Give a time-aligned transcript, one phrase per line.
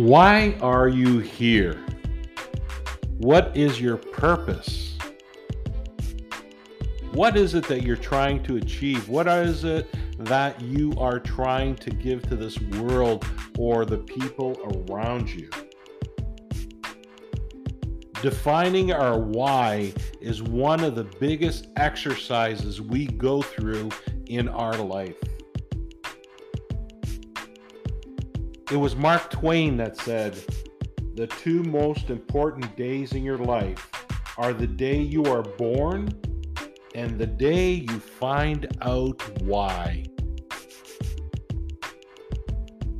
[0.00, 1.78] Why are you here?
[3.18, 4.96] What is your purpose?
[7.12, 9.10] What is it that you're trying to achieve?
[9.10, 13.26] What is it that you are trying to give to this world
[13.58, 14.56] or the people
[14.88, 15.50] around you?
[18.22, 23.90] Defining our why is one of the biggest exercises we go through
[24.28, 25.18] in our life.
[28.70, 30.38] It was Mark Twain that said,
[31.16, 33.90] The two most important days in your life
[34.38, 36.08] are the day you are born
[36.94, 40.04] and the day you find out why.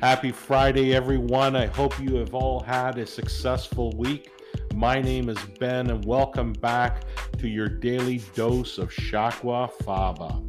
[0.00, 1.56] Happy Friday, everyone.
[1.56, 4.30] I hope you have all had a successful week.
[4.72, 7.02] My name is Ben, and welcome back
[7.38, 10.48] to your daily dose of Shakwa Faba.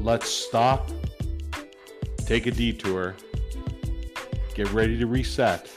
[0.00, 0.88] Let's stop
[2.32, 3.14] take a detour,
[4.54, 5.70] get ready to reset,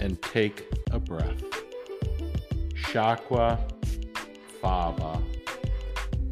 [0.00, 1.42] and take a breath.
[2.72, 3.58] Shakwa
[4.62, 5.22] Faba.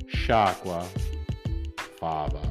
[0.06, 0.87] Shakwa
[2.00, 2.44] Faba.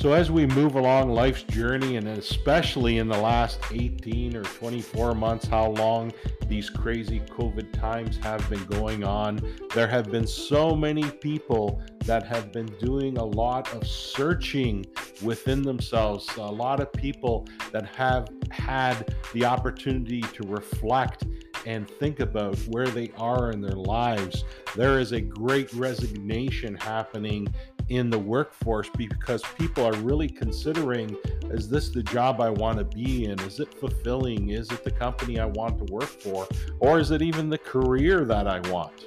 [0.00, 5.14] So, as we move along life's journey, and especially in the last 18 or 24
[5.14, 6.10] months, how long
[6.46, 9.42] these crazy COVID times have been going on,
[9.74, 14.86] there have been so many people that have been doing a lot of searching
[15.20, 21.26] within themselves, a lot of people that have had the opportunity to reflect
[21.66, 24.44] and think about where they are in their lives.
[24.74, 27.52] There is a great resignation happening
[27.90, 31.16] in the workforce because people are really considering
[31.50, 33.38] is this the job I want to be in?
[33.40, 34.50] Is it fulfilling?
[34.50, 36.46] Is it the company I want to work for?
[36.78, 39.06] Or is it even the career that I want?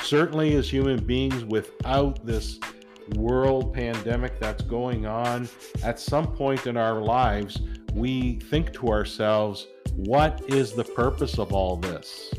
[0.00, 2.60] Certainly, as human beings, without this
[3.16, 5.48] world pandemic that's going on,
[5.82, 7.60] at some point in our lives,
[7.94, 12.32] we think to ourselves, what is the purpose of all this?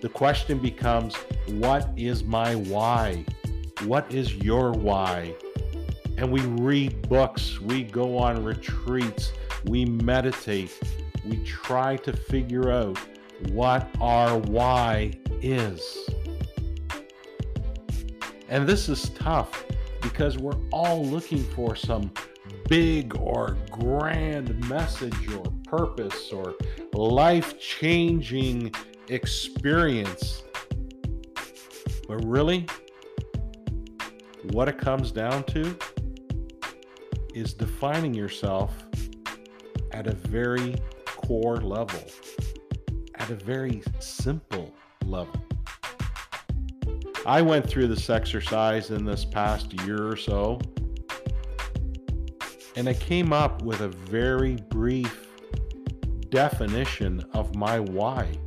[0.00, 1.14] The question becomes,
[1.46, 3.24] what is my why?
[3.84, 5.34] What is your why?
[6.16, 9.32] And we read books, we go on retreats,
[9.66, 10.78] we meditate,
[11.26, 12.98] we try to figure out
[13.50, 15.12] what our why
[15.42, 16.08] is.
[18.48, 19.66] And this is tough
[20.00, 22.10] because we're all looking for some
[22.68, 26.54] big or grand message or purpose or
[26.94, 28.72] life changing
[29.10, 30.44] experience.
[32.06, 32.66] But really,
[34.52, 35.76] what it comes down to
[37.34, 38.72] is defining yourself
[39.92, 42.00] at a very core level,
[43.16, 44.72] at a very simple
[45.04, 45.42] level.
[47.26, 50.60] I went through this exercise in this past year or so,
[52.76, 55.28] and I came up with a very brief
[56.30, 58.38] definition of my why.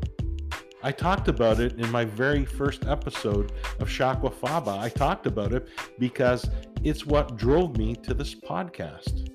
[0.85, 4.77] I talked about it in my very first episode of Shakwa Faba.
[4.77, 6.49] I talked about it because
[6.83, 9.29] it's what drove me to this podcast.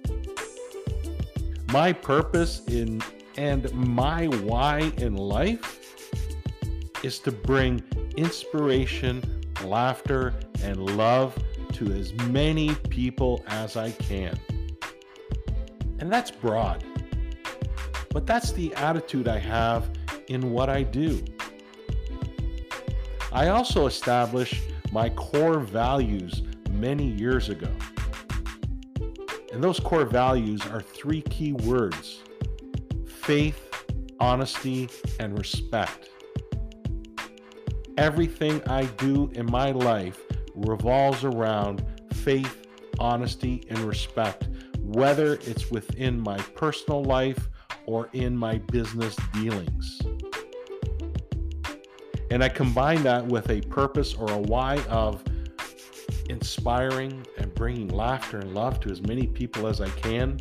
[1.73, 3.03] My purpose in
[3.39, 5.79] and my why in life
[7.03, 7.83] is to bring
[8.19, 11.35] inspiration, laughter, and love
[11.73, 14.39] to as many people as I can.
[15.99, 16.85] And that's broad.
[18.11, 19.91] But that's the attitude I have
[20.27, 21.25] in what I do.
[23.33, 27.71] I also established my core values many years ago.
[29.53, 32.23] And those core values are three key words
[33.07, 33.85] faith,
[34.21, 34.89] honesty,
[35.21, 36.09] and respect.
[37.99, 40.21] Everything I do in my life
[40.55, 42.67] revolves around faith,
[42.99, 47.49] honesty, and respect, whether it's within my personal life
[47.85, 50.01] or in my business dealings.
[52.31, 55.23] And I combine that with a purpose or a why of
[56.29, 60.39] inspiring and bringing laughter and love to as many people as I can.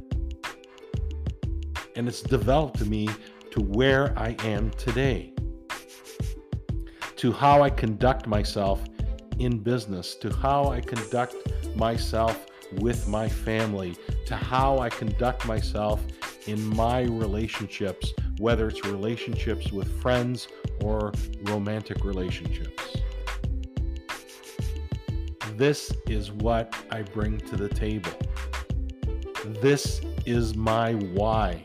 [1.95, 3.07] And it's developed me
[3.51, 5.34] to where I am today,
[7.16, 8.83] to how I conduct myself
[9.40, 11.36] in business, to how I conduct
[11.75, 12.45] myself
[12.80, 13.95] with my family,
[14.25, 16.04] to how I conduct myself
[16.48, 20.48] in my relationships, whether it's relationships with friends
[20.81, 21.12] or
[21.44, 22.98] romantic relationships.
[25.56, 28.12] This is what I bring to the table.
[29.62, 31.63] This is my why.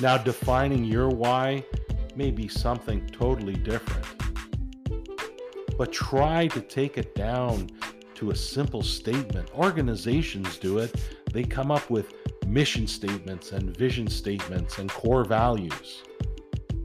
[0.00, 1.64] Now, defining your why
[2.14, 4.06] may be something totally different.
[5.78, 7.70] but try to take it down
[8.14, 9.48] to a simple statement.
[9.54, 10.92] Organizations do it,
[11.32, 12.17] they come up with
[12.48, 16.02] mission statements and vision statements and core values.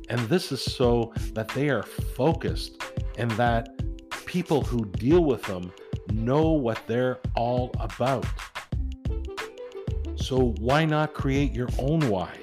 [0.10, 2.84] And this is so that they are focused
[3.18, 3.70] and that
[4.26, 5.72] people who deal with them
[6.12, 8.26] know what they're all about.
[10.16, 12.38] So, why not create your own why?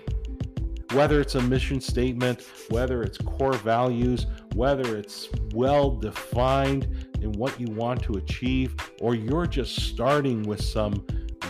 [0.93, 7.61] Whether it's a mission statement, whether it's core values, whether it's well defined in what
[7.61, 11.07] you want to achieve, or you're just starting with some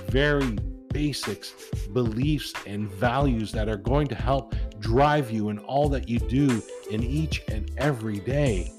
[0.08, 0.56] very
[1.00, 1.54] basics,
[1.94, 6.62] beliefs, and values that are going to help drive you in all that you do
[6.90, 8.70] in each and every day.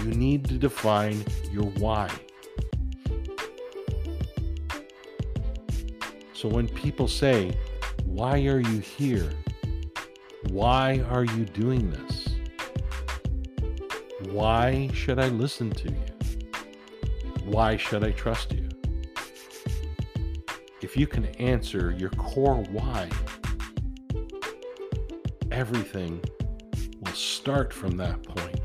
[0.00, 2.10] You need to define your why.
[6.32, 7.56] So when people say,
[8.04, 9.30] Why are you here?
[10.50, 12.28] Why are you doing this?
[14.32, 16.04] Why should I listen to you?
[17.44, 18.71] Why should I trust you?
[20.92, 23.08] If you can answer your core why,
[25.50, 26.22] everything
[27.00, 28.60] will start from that point.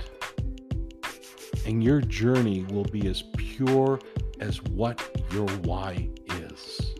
[1.65, 4.01] And your journey will be as pure
[4.41, 5.01] as what
[5.31, 6.09] your why
[6.41, 6.95] is.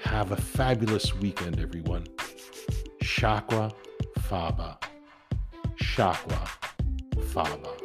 [0.00, 2.08] Have a fabulous weekend, everyone.
[3.00, 3.72] Shakwa
[4.18, 4.82] Faba.
[5.76, 6.48] Shakwa
[7.32, 7.79] Faba.